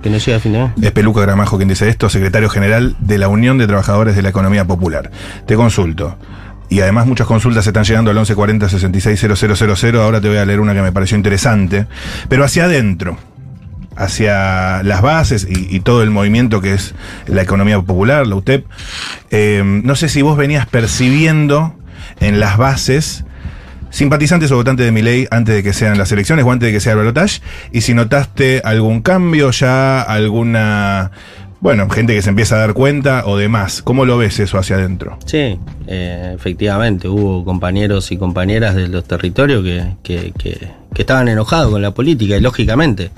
[0.02, 0.70] Que no llega a fin de mes.
[0.80, 4.30] Es Peluca Gramajo quien dice esto, secretario general de la Unión de Trabajadores de la
[4.30, 5.10] Economía Popular.
[5.46, 6.16] Te consulto.
[6.70, 9.96] Y además muchas consultas están llegando al 1140 660000.
[9.96, 11.86] Ahora te voy a leer una que me pareció interesante.
[12.30, 13.18] Pero hacia adentro,
[13.96, 16.94] hacia las bases y, todo el movimiento que es
[17.26, 18.64] la economía popular, la UTEP.
[19.30, 21.74] eh, no sé si vos venías percibiendo
[22.20, 23.24] en las bases
[23.90, 26.72] simpatizantes o votantes de mi ley antes de que sean las elecciones o antes de
[26.72, 27.40] que sea el balotaje
[27.72, 31.12] y si notaste algún cambio ya, alguna,
[31.61, 33.80] bueno, gente que se empieza a dar cuenta o demás.
[33.82, 35.18] ¿Cómo lo ves eso hacia adentro?
[35.24, 41.80] Sí, eh, efectivamente, hubo compañeros y compañeras de los territorios que- que estaban enojados con
[41.82, 43.11] la política, y lógicamente.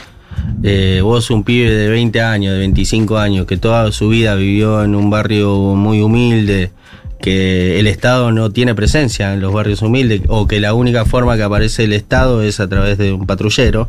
[0.63, 4.83] Eh, vos, un pibe de 20 años, de 25 años, que toda su vida vivió
[4.83, 6.73] en un barrio muy humilde,
[7.21, 11.37] que el Estado no tiene presencia en los barrios humildes, o que la única forma
[11.37, 13.89] que aparece el Estado es a través de un patrullero,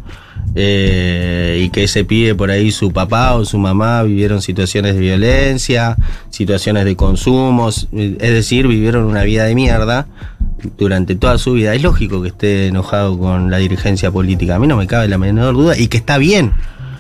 [0.56, 5.02] eh, y que ese pibe por ahí, su papá o su mamá vivieron situaciones de
[5.02, 5.96] violencia,
[6.30, 10.08] situaciones de consumos, es decir, vivieron una vida de mierda
[10.78, 11.74] durante toda su vida.
[11.74, 15.18] Es lógico que esté enojado con la dirigencia política, a mí no me cabe la
[15.18, 16.54] menor duda, y que está bien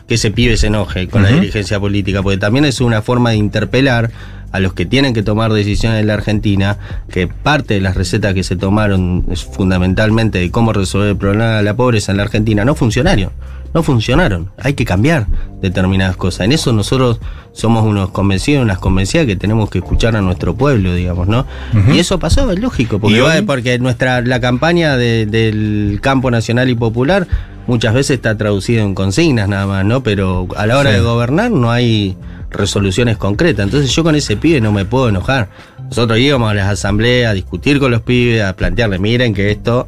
[0.07, 3.35] que ese pibe se enoje con la dirigencia política, porque también es una forma de
[3.35, 4.11] interpelar
[4.51, 6.77] a los que tienen que tomar decisiones en la Argentina,
[7.11, 11.57] que parte de las recetas que se tomaron es fundamentalmente de cómo resolver el problema
[11.57, 13.29] de la pobreza en la Argentina no funcionaron.
[13.73, 14.49] No funcionaron.
[14.57, 15.27] Hay que cambiar
[15.61, 16.41] determinadas cosas.
[16.41, 17.19] En eso nosotros
[17.53, 21.45] somos unos convencidos, unas convencidas que tenemos que escuchar a nuestro pueblo, digamos, ¿no?
[21.93, 26.75] Y eso pasó, es lógico, porque, porque nuestra la campaña de- del campo nacional y
[26.75, 27.27] popular
[27.67, 30.01] muchas veces está traducido en consignas nada más, ¿no?
[30.01, 30.95] Pero a la hora Sí.
[30.97, 32.17] de gobernar no hay
[32.49, 33.65] resoluciones concretas.
[33.65, 35.49] Entonces yo con ese pibe no me puedo enojar.
[35.89, 39.87] Nosotros íbamos a las asambleas a discutir con los pibes, a plantearles, miren que esto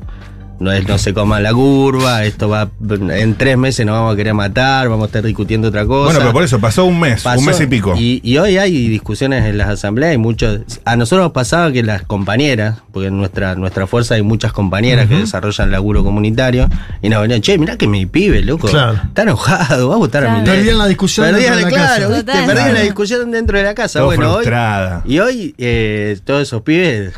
[0.62, 4.16] no es no se coma la curva, esto va en tres meses nos vamos a
[4.16, 6.06] querer matar, vamos a estar discutiendo otra cosa.
[6.06, 7.94] Bueno, pero por eso pasó un mes, Pasó- un mes y pico.
[7.98, 10.62] Y, y hoy hay discusiones en las asambleas y muchos.
[10.86, 15.08] A nosotros nos pasaba que las compañeras, porque en nuestra, nuestra fuerza hay muchas compañeras
[15.08, 16.70] que desarrollan laburo comunitario,
[17.02, 18.94] y nos venían, che, mirá que mi pibe, loco, Claro.
[19.04, 20.42] está enojado, va a votar a Claro.
[20.42, 20.56] mi ley".
[20.58, 22.16] Perdían la discusión Perdían, dentro de la claro, casa.
[22.16, 22.32] ¿viste?
[22.32, 22.84] Perdían la Claro.
[22.86, 24.00] discusión dentro de la casa.
[24.00, 25.02] Todo bueno, hoy, frustrada.
[25.06, 27.14] y hoy eh, todos esos pibes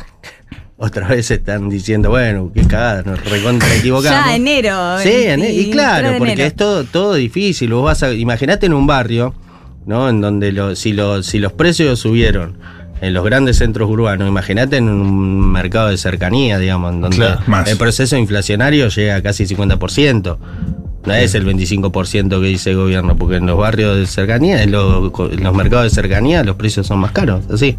[0.84, 4.26] otra vez están diciendo, bueno, qué cagada, nos recontra equivocamos.
[4.26, 4.98] Ya enero.
[5.02, 6.46] Sí, en- e- y 23 claro, porque enero.
[6.48, 7.72] es todo, todo difícil.
[7.72, 9.34] Vos vas a, imaginate en un barrio,
[9.86, 10.08] ¿no?
[10.08, 12.58] En donde lo- si, lo- si los precios subieron
[13.00, 14.26] en los grandes centros urbanos.
[14.28, 19.22] Imagínate en un mercado de cercanía, digamos, en donde Claro, el proceso inflacionario llega a
[19.22, 20.38] casi 50%.
[21.06, 24.72] No es el 25% que dice el gobierno, porque en los barrios de cercanía, en
[24.72, 27.42] los, en los mercados de cercanía, los precios son más caros.
[27.52, 27.76] Así.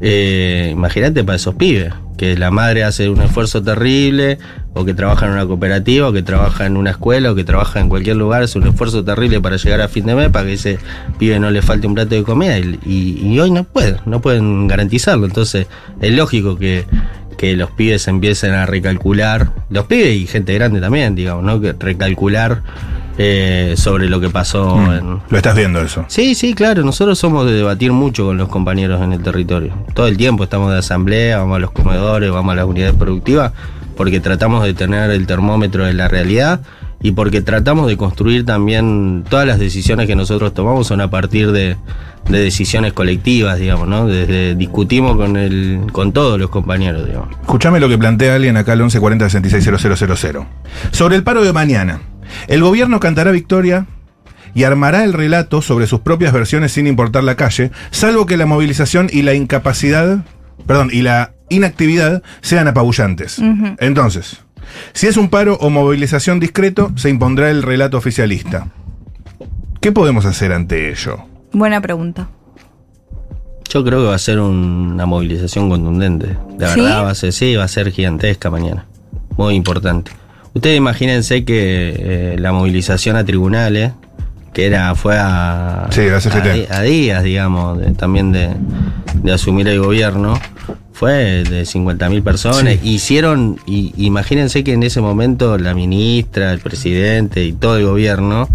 [0.00, 4.38] Eh, Imagínate para esos pibes, que la madre hace un esfuerzo terrible,
[4.74, 7.80] o que trabaja en una cooperativa, o que trabaja en una escuela, o que trabaja
[7.80, 10.52] en cualquier lugar, hace un esfuerzo terrible para llegar a fin de mes, para que
[10.54, 10.78] ese
[11.18, 14.20] pibe no le falte un plato de comida, y, y- y hoy no pueden, no
[14.20, 15.24] pueden garantizarlo.
[15.26, 15.66] Entonces,
[16.02, 16.84] es lógico que
[17.36, 21.60] que los pibes empiecen a recalcular, los pibes y gente grande también, digamos, ¿no?
[21.60, 22.62] Que recalcular
[23.18, 24.92] eh, sobre lo que pasó Mm.
[24.92, 25.20] en...
[25.30, 26.04] Lo estás viendo eso.
[26.08, 29.72] Sí, sí, claro, nosotros somos de debatir mucho con los compañeros en el territorio.
[29.94, 33.52] Todo el tiempo estamos de asamblea, vamos a los comedores, vamos a las unidades productivas,
[33.96, 36.60] porque tratamos de tener el termómetro de la realidad
[37.02, 41.52] y porque tratamos de construir también todas las decisiones que nosotros tomamos son a partir
[41.52, 41.76] de,
[42.28, 44.06] de decisiones colectivas, digamos, ¿no?
[44.06, 47.30] Desde discutimos con el, con todos los compañeros, digamos.
[47.40, 50.46] Escuchame lo que plantea alguien acá al 1140 660000.
[50.90, 52.00] Sobre el paro de mañana.
[52.48, 53.86] El gobierno cantará victoria
[54.54, 58.46] y armará el relato sobre sus propias versiones sin importar la calle, salvo que la
[58.46, 60.24] movilización y la incapacidad,
[60.66, 63.38] perdón, y la inactividad sean apabullantes.
[63.78, 64.45] Entonces,
[64.92, 68.68] si es un paro o movilización discreto, se impondrá el relato oficialista.
[69.80, 71.18] ¿Qué podemos hacer ante ello?
[71.52, 72.28] Buena pregunta.
[73.68, 76.26] Yo creo que va a ser un- una movilización contundente.
[76.58, 76.80] De ¿Sí?
[76.80, 78.86] verdad, va a ser, sí, va a ser gigantesca mañana.
[79.36, 80.12] Muy importante.
[80.54, 83.92] Ustedes imagínense que eh, la movilización a tribunales,
[84.54, 86.36] que era, fue a, Sí, la CGT.
[86.36, 88.50] a di- a días, digamos, de- también de,
[89.14, 90.40] de asumir el gobierno,
[90.96, 92.78] fue de 50.000 personas.
[92.82, 98.48] Hicieron, y, imagínense que en ese momento la ministra, el presidente y todo el gobierno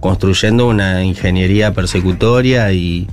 [0.00, 3.06] construyendo una ingeniería persecutoria y,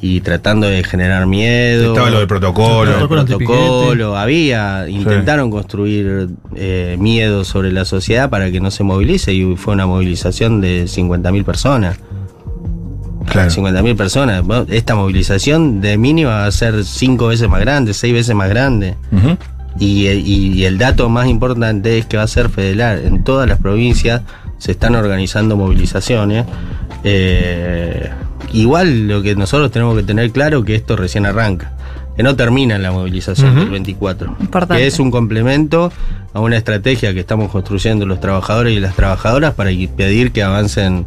[0.00, 1.88] y tratando de generar miedo.
[1.88, 3.00] Estaba lo del protocolo.
[3.00, 8.84] El Protocolo protocolo, había, intentaron construir eh, miedo sobre la sociedad para que no se
[8.84, 11.98] movilice y fue una movilización de 50.000 personas.
[13.30, 13.50] Claro.
[13.50, 14.44] 50.000 personas.
[14.68, 18.96] Esta movilización de mínima va a ser cinco veces más grande, seis veces más grande.
[19.78, 23.02] Y, y- y el dato más importante es que va a ser federal.
[23.04, 24.22] En todas las provincias
[24.58, 26.44] se están organizando movilizaciones.
[27.04, 28.10] Eh,
[28.52, 31.72] igual lo que nosotros tenemos que tener claro que esto recién arranca.
[32.16, 34.36] Que no termina la movilización del 24.
[34.40, 34.82] Importante.
[34.82, 35.90] Que es un complemento
[36.34, 41.06] a una estrategia que estamos construyendo los trabajadores y las trabajadoras para impedir que avancen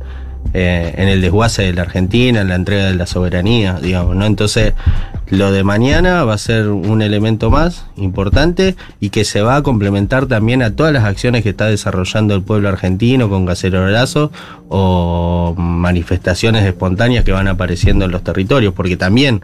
[0.54, 4.26] eh, en el desguace de la Argentina, en la entrega de la soberanía, digamos, ¿no?
[4.26, 4.74] Entonces,
[5.30, 9.64] lo de mañana va a ser un elemento más importante y que se va a
[9.64, 14.32] complementar también a todas las acciones que está desarrollando el pueblo argentino con cacerolazo
[14.70, 19.42] o manifestaciones espontáneas que van apareciendo en los territorios, porque también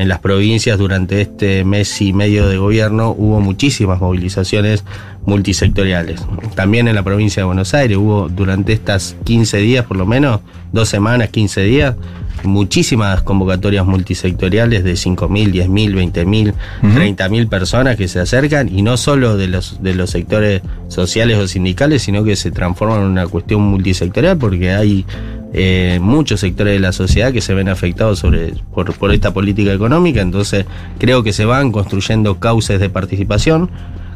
[0.00, 4.82] en las provincias durante este mes y medio de gobierno hubo muchísimas movilizaciones
[5.26, 6.24] multisectoriales.
[6.54, 10.40] También en la provincia de Buenos Aires hubo durante estas 15 días, por lo menos,
[10.72, 11.96] dos semanas, 15 días,
[12.44, 16.98] muchísimas convocatorias multisectoriales de 5.000, 10.000, 20.000, Ujú.
[16.98, 21.46] 30.000 personas que se acercan y no solo de los, de los sectores sociales o
[21.46, 25.04] sindicales, sino que se transforman en una cuestión multisectorial porque hay
[25.52, 29.72] eh, muchos sectores de la sociedad que se ven afectados sobre, por, por esta política
[29.72, 30.66] económica, entonces
[30.98, 33.70] creo que se van construyendo cauces de participación.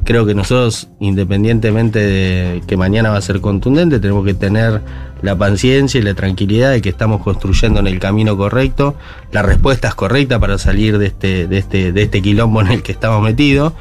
[0.04, 4.82] Creo que nosotros, independientemente de que mañana va a ser contundente, tenemos que tener
[5.22, 8.96] la paciencia y la tranquilidad de que estamos construyendo en el camino correcto,
[9.32, 12.82] la respuesta es correcta para salir de este, de este, de este quilombo en el
[12.82, 13.72] que estamos metidos.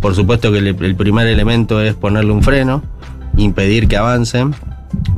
[0.00, 2.84] Por supuesto que el primer elemento es ponerle un freno,
[3.36, 4.54] impedir que avancen,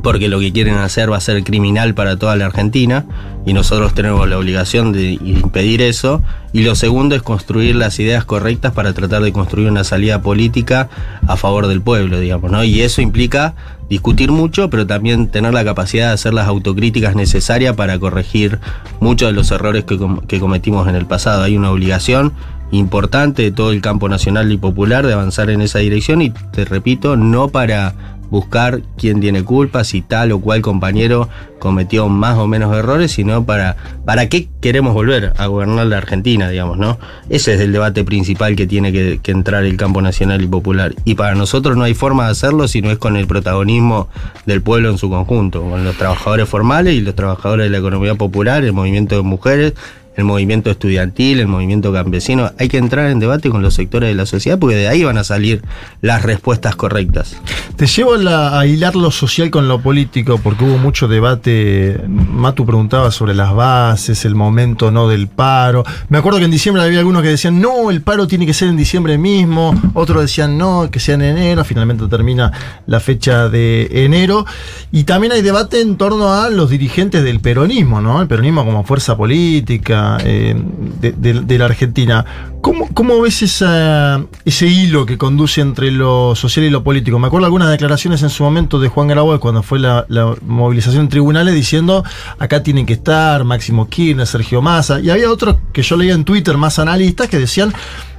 [0.01, 3.05] porque lo que quieren hacer va a ser criminal para toda la Argentina
[3.45, 6.21] y nosotros tenemos la obligación de impedir eso.
[6.53, 10.89] Y lo segundo es construir las ideas correctas para tratar de construir una salida política
[11.27, 12.63] a favor del pueblo, digamos, ¿no?
[12.63, 13.55] Y eso implica
[13.89, 18.59] discutir mucho, pero también tener la capacidad de hacer las autocríticas necesarias para corregir
[18.99, 21.43] muchos de los errores que, com- que cometimos en el pasado.
[21.43, 22.31] Hay una obligación
[22.71, 26.65] importante de todo el campo nacional y popular de avanzar en esa dirección y te
[26.65, 27.93] repito, no para
[28.29, 33.45] buscar quién tiene culpa, si tal o cual compañero cometió más o menos errores, sino
[33.45, 36.99] para, para qué queremos volver a gobernar la Argentina, digamos, ¿no?
[37.29, 40.93] Ese es el debate principal que tiene que, que entrar el campo nacional y popular.
[41.05, 44.09] Y para nosotros no hay forma de hacerlo si no es con el protagonismo
[44.45, 48.15] del pueblo en su conjunto, con los trabajadores formales y los trabajadores de la economía
[48.15, 49.73] popular, el movimiento de mujeres,
[50.15, 52.51] el movimiento estudiantil, el movimiento campesino.
[52.57, 55.17] Hay que entrar en debate con los sectores de la sociedad porque de ahí van
[55.17, 55.61] a salir
[56.01, 57.35] las respuestas correctas.
[57.75, 61.99] Te llevo a, la- a hilar lo social con lo político, porque hubo mucho debate.
[62.07, 65.83] Matu preguntaba sobre las bases, el momento no del paro.
[66.09, 68.69] Me acuerdo que en diciembre había algunos que decían, no, el paro tiene que ser
[68.69, 69.73] en diciembre mismo.
[69.93, 71.63] Otros decían, no, que sea en enero.
[71.65, 72.51] Finalmente termina
[72.87, 74.45] la fecha de enero.
[74.91, 78.21] Y también hay debate en torno a los dirigentes del peronismo, ¿no?
[78.21, 80.55] El peronismo como fuerza política eh,
[81.01, 82.25] de, la Argentina.
[82.61, 87.19] ¿Cómo, cómo ves ese hilo que conduce entre lo social y lo político?
[87.19, 91.03] Me acuerdo algunas declaraciones en su momento de Juan Grabois cuando fue la, la movilización
[91.03, 92.03] en tribunales diciendo
[92.39, 96.25] acá tienen que estar Máximo Kirchner, Sergio Massa, y había otros que yo leía en
[96.25, 97.73] Twitter más analistas que decían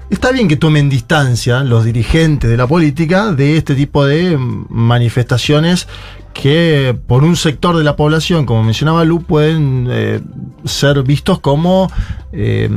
[0.09, 5.88] Está bien que tomen distancia los dirigentes de la política de este tipo de manifestaciones
[6.33, 10.21] que por un sector de la población, como mencionaba Lu, pueden eh,
[10.64, 11.90] ser vistos como
[12.33, 12.69] eh,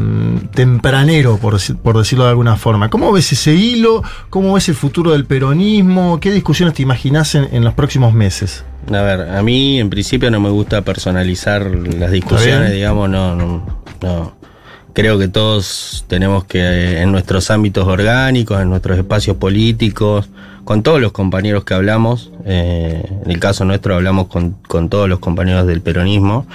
[0.53, 2.89] tempranero, por, deci- por decirlo de alguna forma.
[2.89, 4.01] ¿Cómo ves ese hilo?
[4.29, 6.19] ¿Cómo ves el futuro del peronismo?
[6.19, 8.63] ¿Qué discusiones te imaginas en, en los próximos meses?
[8.87, 13.65] A ver, a mí en principio no me gusta personalizar las discusiones, digamos, no, no,
[14.01, 14.38] no.
[14.93, 20.29] Creo que todos tenemos que, eh, en nuestros ámbitos orgánicos, en nuestros espacios políticos,
[20.65, 25.07] con todos los compañeros que hablamos, eh, en el caso nuestro hablamos con, con todos
[25.07, 26.45] los compañeros del peronismo,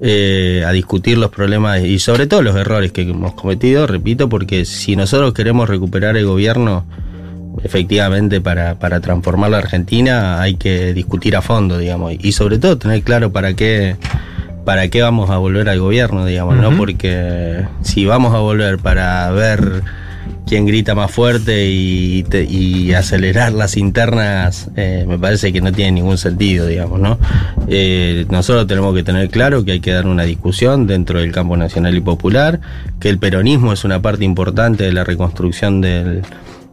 [0.00, 4.64] eh, a discutir los problemas y sobre todo los errores que hemos cometido, repito, porque
[4.64, 6.84] si nosotros queremos recuperar el gobierno,
[7.62, 12.76] efectivamente para, para transformar la Argentina hay que discutir a fondo, digamos, y sobre todo
[12.76, 13.96] tener claro para qué
[14.66, 16.76] para qué vamos a volver al gobierno, digamos, ¿no?
[16.76, 19.82] Porque si vamos a volver para ver
[20.46, 25.72] quién grita más fuerte y, te- y acelerar las internas, eh, me parece que no
[25.72, 27.18] tiene ningún sentido, digamos, ¿no?
[27.68, 31.56] Eh, nosotros tenemos que tener claro que hay que dar una discusión dentro del campo
[31.56, 32.60] nacional y popular,
[33.00, 36.22] que el peronismo es una parte importante de la reconstrucción del,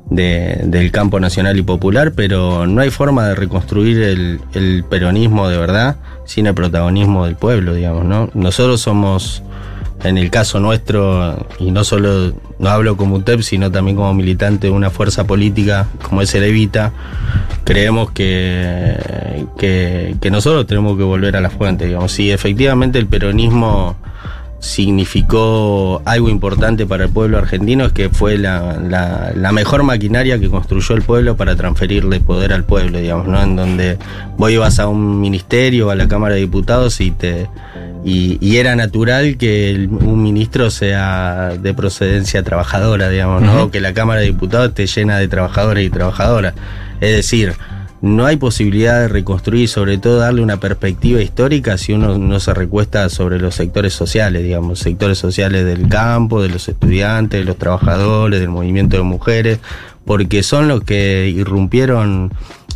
[0.10, 5.58] de- del campo nacional y popular, pero no hay forma de reconstruir el, peronismo de
[5.58, 8.30] verdad sin el protagonismo del pueblo, digamos, ¿no?
[8.34, 9.44] Nosotros somos,
[10.04, 14.68] en el caso nuestro, y no solo, no hablo como UTEP, sino también como militante
[14.68, 16.92] de una fuerza política como es el Evita,
[17.64, 22.12] creemos que, que, que nosotros tenemos que volver a la fuente, digamos.
[22.12, 23.96] Si efectivamente el peronismo
[24.64, 30.40] significó algo importante para el pueblo argentino es que fue la, la- la mejor maquinaria
[30.40, 33.42] que construyó el pueblo para transferirle poder al pueblo, digamos, ¿no?
[33.44, 33.98] En donde
[34.38, 37.48] vos ibas a un ministerio o a la Cámara de Diputados y te
[38.06, 43.70] y, y era natural que el- un ministro sea de procedencia trabajadora, digamos, ¿no?
[43.72, 46.54] Que la Cámara de Diputados esté llena de trabajadores y trabajadoras.
[47.02, 47.54] Es decir,
[48.04, 52.38] no hay posibilidad de reconstruir y sobre todo darle una perspectiva histórica si uno no
[52.42, 57.46] se recuesta sobre los sectores sociales, digamos, sectores sociales del campo, de los estudiantes, de
[57.46, 59.60] los trabajadores, del movimiento de mujeres,
[60.04, 62.34] porque son los que irrumpieron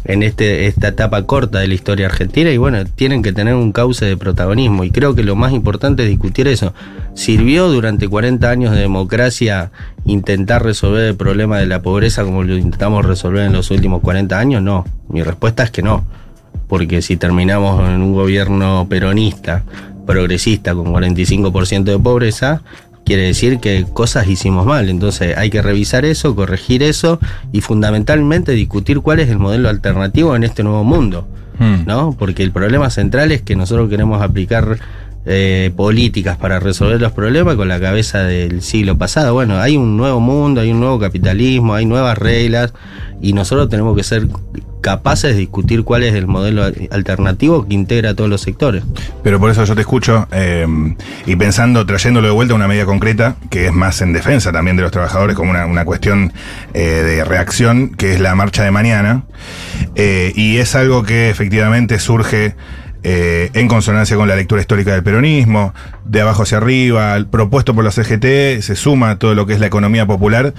[0.07, 3.73] en este, esta etapa corta de la historia argentina y bueno, tienen que tener un
[3.73, 6.73] cauce de protagonismo y creo que lo más importante es discutir eso.
[7.13, 9.71] ¿Sirvió durante 40 años de democracia
[10.05, 14.39] intentar resolver el problema de la pobreza como lo intentamos resolver en los últimos 40
[14.39, 14.61] años?
[14.61, 16.05] No, mi respuesta es que no,
[16.69, 19.63] porque si terminamos en un gobierno peronista,
[20.05, 22.61] progresista, con 45% de pobreza,
[23.07, 24.89] quiere decir que cosas hicimos mal.
[24.89, 27.19] Entonces hay que revisar eso, corregir eso
[27.53, 31.25] y fundamentalmente discutir cuál es el modelo alternativo en este nuevo mundo.
[31.57, 31.85] Hmm.
[31.87, 32.15] ¿no?
[32.19, 34.77] Porque el problema central es que nosotros queremos aplicar
[35.25, 39.33] eh, políticas para resolver los problemas con la cabeza del siglo pasado.
[39.33, 42.73] Bueno, hay un nuevo mundo, hay un nuevo capitalismo, hay nuevas reglas
[43.21, 44.27] y nosotros tenemos que ser
[44.88, 48.86] capaces de discutir cuál es el modelo al- alternativo que integra a todos los sectores.
[49.21, 50.65] Pero por eso yo te escucho eh,
[51.26, 54.78] y pensando, trayéndolo de vuelta a una medida concreta, que es más en defensa también
[54.78, 56.32] de los trabajadores, como una, cuestión
[56.73, 59.23] eh, de reacción, que es la marcha de mañana.
[59.95, 62.56] Eh, y es algo que efectivamente surge
[63.04, 65.73] en consonancia con la lectura histórica del peronismo,
[66.04, 69.62] de abajo hacia arriba, propuesto por la CGT, se suma a todo lo que es
[69.62, 70.54] la economía popular.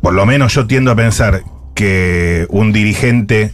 [0.00, 1.42] Por lo menos yo tiendo a pensar
[1.74, 3.52] que un dirigente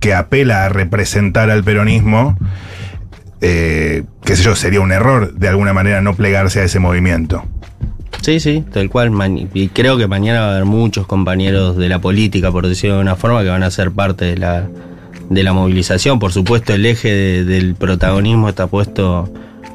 [0.00, 2.36] que apela a representar al peronismo,
[3.40, 7.44] eh, qué sé yo, sería un error de alguna manera no plegarse a ese movimiento.
[8.22, 9.12] Sí, sí, tal cual.
[9.54, 13.02] Y creo que mañana va a haber muchos compañeros de la política, por decirlo de
[13.02, 14.66] una forma, que van a ser parte de la,
[15.30, 16.18] de la movilización.
[16.18, 19.32] Por supuesto, el eje de- del protagonismo está puesto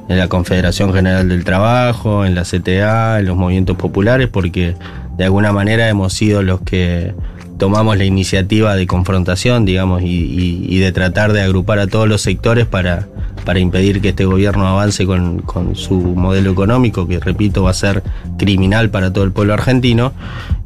[0.10, 4.76] en la Confederación General del Trabajo, en la CTA, en los movimientos populares, porque
[5.18, 7.14] de alguna manera hemos sido los que
[7.62, 12.10] tomamos la iniciativa de confrontación, digamos, y, y- y de tratar de agrupar a todos
[12.10, 13.08] los sectores para,
[13.46, 17.76] para impedir que este gobierno avance con, con su modelo económico, que repito va a
[17.76, 18.02] ser
[18.40, 20.12] criminal para todo el pueblo argentino.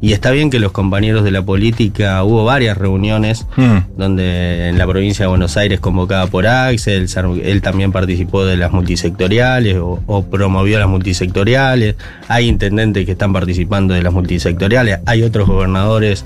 [0.00, 3.98] Y está bien que los compañeros de la política, hubo varias reuniones Mm.
[3.98, 7.06] donde en la provincia de Buenos Aires convocada por Axel,
[7.44, 11.96] él también participó de las multisectoriales o, o promovió las multisectoriales,
[12.28, 16.24] hay intendentes que están participando de las multisectoriales, hay otros gobernadores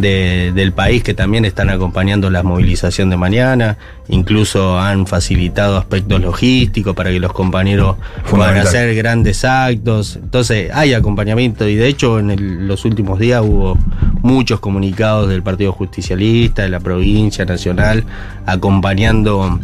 [0.00, 3.76] de- del país que también están acompañando la movilización de mañana,
[4.08, 7.96] incluso han facilitado aspectos logísticos para que los compañeros
[8.30, 13.42] puedan hacer grandes actos, entonces hay acompañamiento y de hecho en el- los últimos días
[13.44, 13.76] hubo
[14.22, 18.04] muchos comunicados del Partido Justicialista, de la provincia nacional,
[18.46, 19.58] acompañando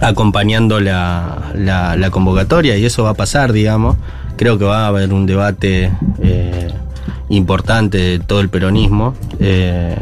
[0.00, 2.76] acompañando la, la- la convocatoria.
[2.76, 3.96] Y eso va a pasar, digamos.
[4.36, 6.68] Creo que va a haber un debate eh,
[7.28, 9.96] importante de todo el peronismo eh,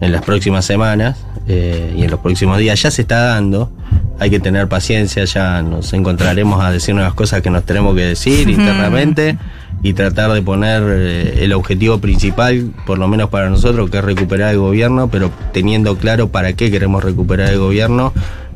[0.00, 1.18] en las próximas semanas
[1.48, 2.80] eh, y en los próximos días.
[2.82, 3.70] Ya se está dando,
[4.18, 8.02] hay que tener paciencia, ya nos encontraremos a decir las cosas que nos tenemos que
[8.02, 9.38] decir internamente
[9.82, 14.04] y tratar de poner eh, el objetivo principal, por lo menos para nosotros, que es
[14.04, 18.12] recuperar el gobierno, pero teniendo claro para qué queremos recuperar el gobierno.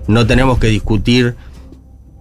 [0.07, 1.37] No tenemos que discutir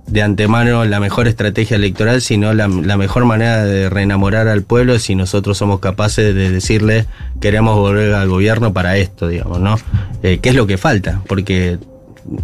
[0.09, 4.97] de antemano la mejor estrategia electoral, sino la, la mejor manera de reenamorar al pueblo
[4.99, 7.05] si nosotros somos capaces de decirle
[7.39, 9.77] queremos volver al gobierno para esto, digamos, ¿no?
[10.23, 11.21] Eh, ¿Qué es lo que falta?
[11.27, 11.77] Porque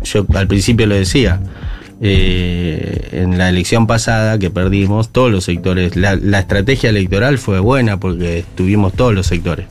[0.04, 1.40] yo al principio lo decía,
[2.02, 8.00] eh, en la elección pasada que perdimos, todos los sectores, la, estrategia electoral fue buena
[8.00, 9.68] porque estuvimos todos los sectores.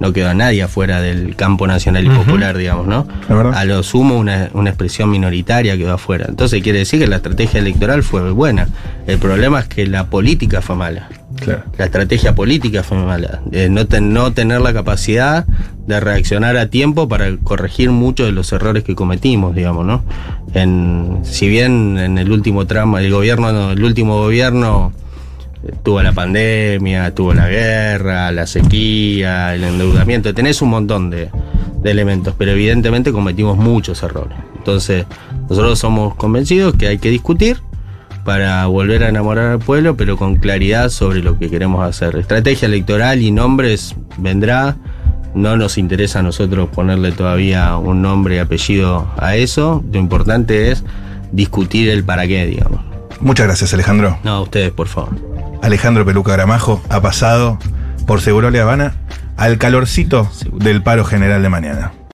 [0.00, 3.06] No quedó nadie afuera del campo nacional y popular, digamos, ¿no?
[3.54, 6.26] A lo sumo una, una expresión minoritaria quedó afuera.
[6.28, 8.68] Entonces quiere decir que la estrategia electoral fue buena.
[9.06, 11.08] El problema es que la política fue mala.
[11.36, 11.64] Claro.
[11.78, 13.40] La estrategia política fue mala.
[13.52, 15.44] Eh, no, ten- no tener la capacidad
[15.86, 20.04] de reaccionar a tiempo para corregir muchos de los errores que cometimos, digamos, ¿no?
[20.54, 24.92] En, si bien en el último tramo, el gobierno, el último gobierno
[25.82, 31.30] tuvo la pandemia, tuvo la guerra, la sequía, el endeudamiento, tenés un montón de,
[31.82, 34.36] de elementos, pero evidentemente cometimos muchos errores.
[34.56, 35.06] Entonces,
[35.48, 37.58] nosotros somos convencidos que hay que discutir
[38.24, 42.16] para volver a enamorar al pueblo, pero con claridad sobre lo que queremos hacer.
[42.16, 44.76] Estrategia electoral y nombres vendrá.
[45.34, 49.84] No nos interesa a nosotros ponerle todavía un nombre y apellido a eso.
[49.92, 50.84] Lo importante es
[51.32, 52.80] discutir el para qué, digamos.
[53.20, 54.18] Muchas gracias, Alejandro.
[54.22, 55.33] No, ustedes, por favor.
[55.64, 57.58] Alejandro Peluca Gramajo ha pasado
[58.06, 58.96] por Seguro La Habana
[59.38, 61.92] al calorcito del paro general de mañana.